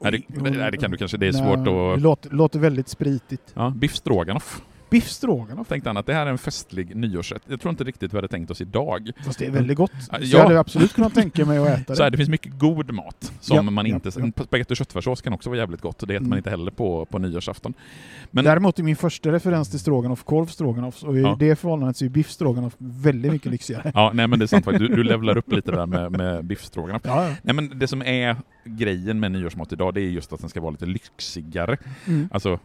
[0.00, 2.00] Nej, det, det kan du kanske, det är Nej, svårt Det att...
[2.00, 3.52] låter, låter väldigt spritigt.
[3.54, 4.62] Ja, biff stroganoff.
[4.94, 5.68] Biff stroganoff.
[5.68, 7.42] Tänkte han att det här är en festlig nyårsrätt.
[7.48, 9.10] Jag tror inte riktigt vi hade tänkt oss idag.
[9.26, 9.92] Fast det är väldigt gott.
[10.10, 10.26] Ja, Så ja.
[10.38, 11.96] jag hade absolut kunnat tänka mig att äta det.
[11.96, 14.10] Så här, det finns mycket god mat som Ja, man ja, inte...
[14.36, 14.44] ja.
[14.44, 16.28] Spagetti och köttfärssås kan också vara jävligt gott och det äter Mm.
[16.30, 17.74] man inte heller på, på nyårsafton.
[18.30, 21.36] Men Däremot är min första referens till stroganoff korv stroganoff och i Ja.
[21.38, 23.92] det förhållandet så är biff stroganoff väldigt mycket lyxigare.
[23.94, 24.90] Ja, nej men det är sant faktiskt.
[24.90, 27.02] Du, du levlar upp lite där med, med biffstroganoff.
[27.04, 27.34] Ja, ja.
[27.42, 30.60] Nej men det som är grejen med nyårsmat idag, det är just att den ska
[30.60, 31.76] vara lite lyxigare.
[32.06, 32.28] Mm.
[32.32, 32.58] Alltså,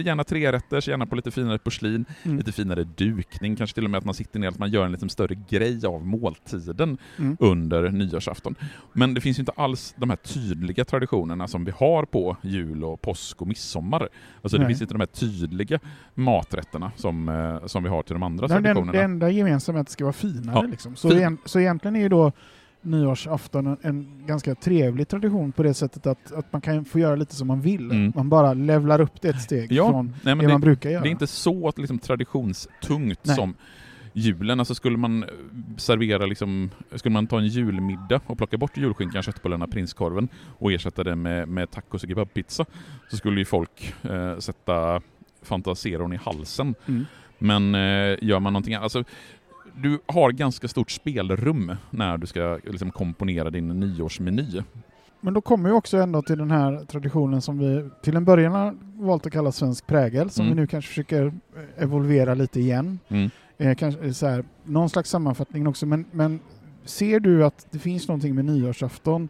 [0.00, 2.36] gärna trerätters, gärna på lite finare porslin, Mm.
[2.36, 4.92] lite finare dukning, kanske till och med att man sitter ner, att man gör en
[4.92, 7.36] lite större grej av måltiden Mm.
[7.40, 8.54] under nyårsafton.
[8.92, 12.84] Men det finns ju inte alls de här tydliga traditionerna som vi har på jul
[12.84, 14.08] och påsk och midsommar.
[14.42, 14.68] Alltså det Nej.
[14.68, 15.78] finns inte de här tydliga
[16.14, 18.92] maträtterna som, eh, som vi har till de andra det, traditionerna.
[18.92, 20.56] det enda gemensamma är att det ska vara finare.
[20.56, 20.62] Ja.
[20.70, 20.96] Liksom.
[20.96, 22.32] Så, Fin- igen, så egentligen är ju då
[22.82, 27.16] nyårsafton en, en ganska trevlig tradition på det sättet att, att man kan få göra
[27.16, 27.90] lite som man vill.
[27.90, 28.12] Mm.
[28.16, 31.02] Man bara levlar upp det ett steg Ja, från nej, det, det, man brukar göra.
[31.02, 33.36] det är inte så att liksom, traditionstungt Nej.
[33.36, 33.54] som
[34.12, 34.58] julen.
[34.58, 35.28] Alltså skulle man eh,
[35.76, 41.04] servera liksom, skulle man ta en julmiddag och plocka bort julskinkan, köttbullarna, prinskorven och ersätta
[41.04, 42.64] det med, med tacos och kebabpizza
[43.10, 45.00] så skulle ju folk eh, sätta
[45.42, 46.74] fantaserar i halsen.
[46.86, 47.06] Mm.
[47.38, 49.04] Men eh, gör man någonting annat, alltså,
[49.82, 54.62] du har ganska stort spelrum när du ska liksom, komponera din nyårsmeny.
[55.20, 58.52] Men då kommer vi också ändå till den här traditionen som vi till en början
[58.52, 60.56] har valt att kalla svensk prägel, som Mm.
[60.56, 62.98] vi nu kanske försöker eh, evolvera lite igen.
[63.08, 63.30] Mm.
[63.58, 66.40] Eh, kanske eh, så här, någon slags sammanfattning också, men, men
[66.84, 69.28] ser du att det finns någonting med nyårsafton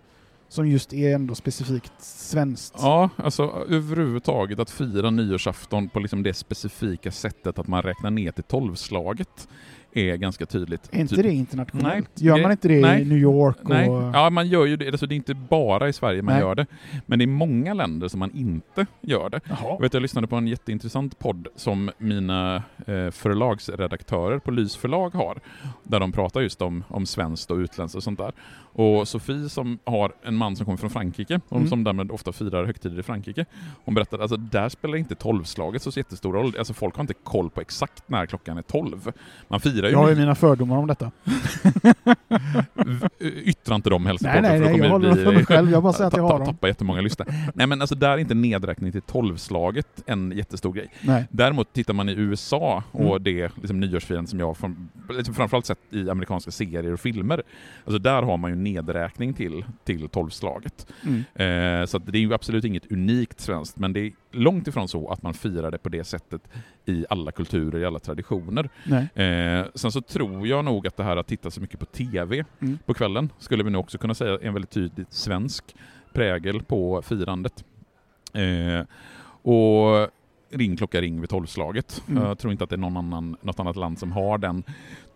[0.48, 2.74] som just är ändå specifikt svenskt?
[2.78, 8.32] Ja, alltså överhuvudtaget att fira nyårsafton på liksom det specifika sättet att man räknar ner
[8.32, 9.48] till tolvslaget
[9.92, 10.88] är ganska tydligt.
[10.92, 12.10] Är inte Typ- det internationellt?
[12.14, 12.26] Nej.
[12.26, 13.02] Gör man inte det nej.
[13.02, 13.56] i New York?
[13.62, 13.68] Och...
[13.68, 14.88] Nej, ja man gör ju det.
[14.88, 16.42] Alltså, det är inte bara i Sverige man Nej.
[16.42, 16.66] gör det.
[17.06, 19.40] Men det är många länder som man inte gör det.
[19.48, 19.58] Jaha.
[19.62, 25.14] Jag, vet, jag lyssnade på en jätteintressant podd som mina eh, förlagsredaktörer på Lys förlag
[25.14, 25.38] har.
[25.82, 28.32] Där de pratar just om, om svenskt och utländskt och sånt där.
[28.72, 31.68] Och Sofie som har en man som kommer från Frankrike, och Mm.
[31.68, 33.44] som därmed ofta firar högtider i Frankrike.
[33.84, 36.54] Hon berättade att alltså, där spelar inte tolvslaget så jättestor roll.
[36.58, 39.12] Alltså folk har inte koll på exakt när klockan är tolv.
[39.48, 41.10] Man firar ju Jag har ju mina fördomar om detta.
[43.20, 45.70] Yttra inte dem helst Nej, nej, nej, jag håller dem för mig själv.
[45.70, 46.46] Jag bara säger att jag har dem.
[46.46, 47.28] tappa jättemånga lyssnare.
[47.54, 50.92] Nej men alltså där är inte nedräkning till tolvslaget en jättestor grej.
[51.00, 51.26] Nej.
[51.30, 53.22] Däremot tittar man i USA och Mm.
[53.22, 57.42] det liksom, nyårsfirandet som jag från, liksom framförallt sett i amerikanska serier och filmer.
[57.84, 60.86] Alltså där har man ju nedräkning till, till tolvslaget.
[61.02, 61.80] Mm.
[61.82, 65.22] Eh, så det är ju absolut inget unikt svenskt, men det långt ifrån så att
[65.22, 66.42] man firar det på det sättet
[66.86, 68.68] i alla kulturer, i alla traditioner.
[69.14, 72.44] Eh, sen så tror jag nog att det här att titta så mycket på TV
[72.60, 72.78] Mm.
[72.86, 75.64] på kvällen skulle vi nog också kunna säga är en väldigt tydligt svensk
[76.12, 77.64] prägel på firandet.
[78.32, 78.86] Eh,
[79.42, 80.08] och
[80.50, 82.02] ring klocka ring vid tolvslaget.
[82.08, 82.22] Mm.
[82.22, 84.62] Jag tror inte att det är någon annan, något annat land som har den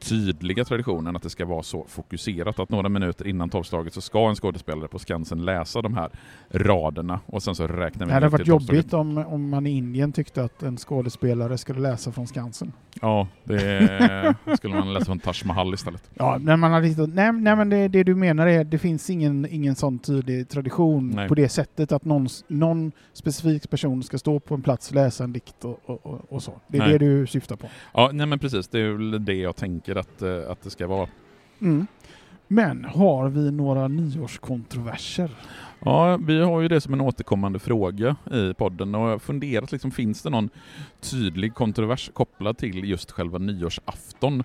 [0.03, 4.29] tydliga traditionen att det ska vara så fokuserat att några minuter innan tolvslaget så ska
[4.29, 6.11] en skådespelare på Skansen läsa de här
[6.51, 10.13] raderna och sen så räknar vi Det hade varit jobbigt om, om man i Indien
[10.13, 12.73] tyckte att en skådespelare skulle läsa från Skansen.
[13.01, 16.11] Ja, det skulle man läsa från Taj Mahal istället.
[16.15, 19.11] Ja, när man hade hittat, nej, nej men det, det du menar är det finns
[19.11, 21.29] ingen, ingen sån tydlig tradition Nej.
[21.29, 25.33] på det sättet att någon, någon specifik person ska stå på en plats, läsa en
[25.33, 26.61] dikt och, och, och, och så.
[26.69, 26.93] Det är Nej.
[26.93, 27.69] det du syftar på.
[27.95, 28.69] Ja, nej men precis.
[28.69, 31.09] Det är väl det jag tänker att, eh, att det ska vara.
[31.61, 31.87] Mm.
[32.49, 35.31] Men har vi några nyårskontroverser?
[35.85, 39.73] Ja, vi har ju det som en återkommande fråga i podden och jag har funderat,
[39.73, 40.51] liksom, finns det någon
[41.01, 44.45] tydlig kontrovers kopplad till just själva nyårsafton?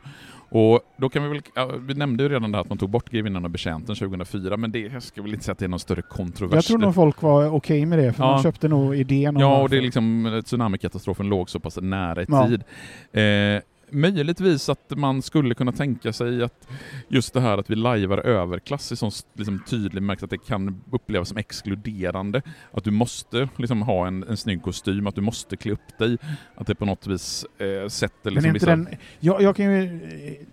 [0.50, 2.90] Och då kan vi väl, ja, vi nämnde ju redan det här att man tog
[2.90, 5.70] bort Grevinnan och betjänten 2004, men det, jag ska väl inte säga att det är
[5.70, 6.56] någon större kontrovers.
[6.56, 8.32] Jag tror nog folk var okej med det, för Ja.
[8.32, 12.26] man köpte nog idén Ja, och det är liksom, tsunamikatastrofen låg så pass nära i
[12.30, 12.48] Ja.
[12.48, 12.64] tid.
[13.12, 16.68] Eh, möjligtvis att man skulle kunna tänka sig att
[17.08, 20.82] just det här att vi lajvar överklass i sån liksom, tydlig märks att det kan
[20.92, 22.42] upplevas som exkluderande.
[22.72, 26.18] Att du måste liksom, ha en, en snygg kostym, att du måste klä upp dig.
[26.56, 28.66] Att det på något vis eh, sätter liksom, vissa...
[28.66, 28.88] den,
[29.20, 29.84] jag, jag kan ju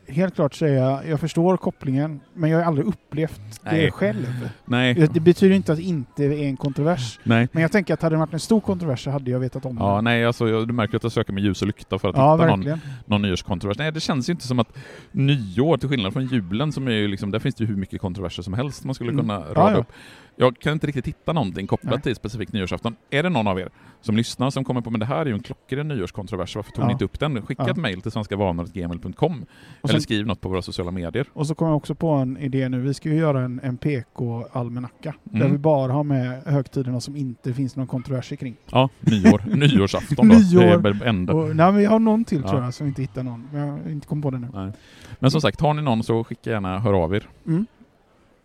[0.09, 3.85] eh, helt klart säga, jag förstår kopplingen, men jag har aldrig upplevt Nej.
[3.85, 4.49] det själv.
[4.65, 7.19] Nej, Det betyder inte att det inte är en kontrovers.
[7.23, 7.49] nej.
[7.53, 9.77] Men jag tänker att hade det varit en stor kontrovers så hade jag vetat om
[9.81, 10.03] Ja, det.
[10.03, 12.35] nej, alltså, jag, du märker att jag söker med ljus och lykta för att Ja,
[12.35, 12.81] hitta någon, verkligen.
[13.07, 13.79] någon nyårskontrovers.
[13.79, 14.77] Nej, det känns ju inte som att
[15.13, 18.01] nyår, till skillnad från julen, som är ju liksom, där finns det ju hur mycket
[18.01, 19.23] kontroverser som helst man skulle Mm.
[19.27, 19.79] kunna Ja, rada ja.
[19.79, 19.93] upp.
[20.37, 22.03] Jag kan inte riktigt hitta någonting kopplat Nej.
[22.03, 22.97] till specifikt nyårsafton.
[23.11, 23.69] Är det någon av er
[24.01, 26.83] som lyssnar som kommer på men det här är ju en klockren nyårskontrovers, varför tog
[26.83, 26.87] Ja.
[26.87, 27.43] ni inte upp den?
[27.47, 27.71] Skicka Ja.
[27.71, 29.45] ett mejl till svenskavanor.gmail.com
[29.89, 31.27] eller skriv något på våra sociala medier.
[31.33, 32.81] och så kommer jag också på en idé nu.
[32.81, 35.15] Vi ska ju göra en, en PK-almanacka.
[35.23, 35.53] Där Mm.
[35.53, 38.57] vi bara har med högtiderna som inte finns någon kontroverser kring.
[38.71, 39.43] Ja, nyår.
[39.57, 40.35] Nyårsafton då.
[40.35, 40.79] Nyår.
[40.79, 41.33] Det är enda.
[41.33, 42.49] Och, nej, men jag har någon till Ja.
[42.51, 43.49] tror jag som inte hittar någon.
[43.53, 44.49] Men jag har inte kommit på det nu.
[44.55, 44.73] Nej.
[45.19, 47.29] Men som sagt, har ni någon så skicka gärna, hör av er.
[47.47, 47.67] Mm.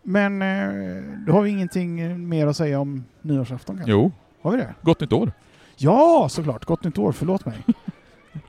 [0.02, 3.90] Men eh, då har vi ingenting eh, mer att säga om nyårsafton kanske?
[3.92, 4.74] Jo, Har vi det?
[4.82, 5.32] gott nytt år.
[5.76, 6.64] Ja, såklart.
[6.64, 7.12] Gott nytt år.
[7.12, 7.54] Förlåt mig.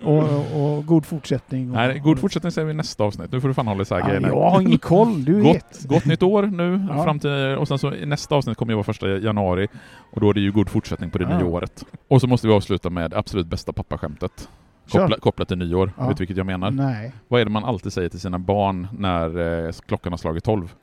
[0.03, 0.17] och,
[0.55, 1.69] och, och god fortsättning.
[1.69, 3.31] Och, Nej, god fortsättning säger vi i nästa avsnitt.
[3.31, 4.27] Nu får du fan hålla isär Ja, grejerna.
[4.27, 5.83] jag har ingen koll, du Gott, vet.
[5.87, 7.03] gott nytt år nu, Ja.
[7.03, 9.67] fram till, och sen så i nästa avsnitt kommer ju vara första januari,
[10.11, 11.37] och då är det ju god fortsättning på det Ja.
[11.37, 11.85] nya året.
[12.07, 14.49] Och så måste vi avsluta med absolut bästa pappaskämtet.
[14.91, 16.07] Koppla, kopplat till nyår, Ja.
[16.07, 16.71] vet du vilket jag menar?
[16.71, 20.43] Nej, Vad är det man alltid säger till sina barn när eh, klockan har slagit
[20.43, 20.73] 12?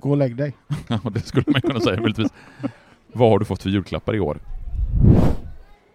[0.00, 0.54] Gå och lägg dig.
[0.88, 2.32] Ja, det skulle man kunna säga möjligtvis.
[3.12, 4.38] Vad har du fått för julklappar i år?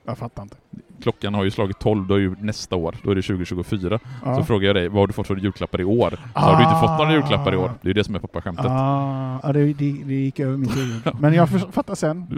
[0.06, 0.56] Jag fattar inte.
[1.02, 4.00] Klockan har ju slagit 12, då är ju nästa år, då är det 2024.
[4.26, 4.36] Ja.
[4.36, 6.20] Så frågar jag dig, vad har du fått för julklappar i år?
[6.34, 7.72] Så har du inte fått några julklappar i år.
[7.82, 8.66] Det är ju det som är pappaskämtet.
[8.66, 11.02] Ah, ja, det, det, det gick över mitt huvud.
[11.20, 12.28] Men jag fattar sen.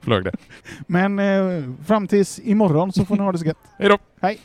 [0.00, 0.32] Flög det.
[0.86, 3.58] Men eh, fram tills imorgon så får ni ha det så gött.
[3.78, 3.98] Hej då!
[4.20, 4.38] Hej!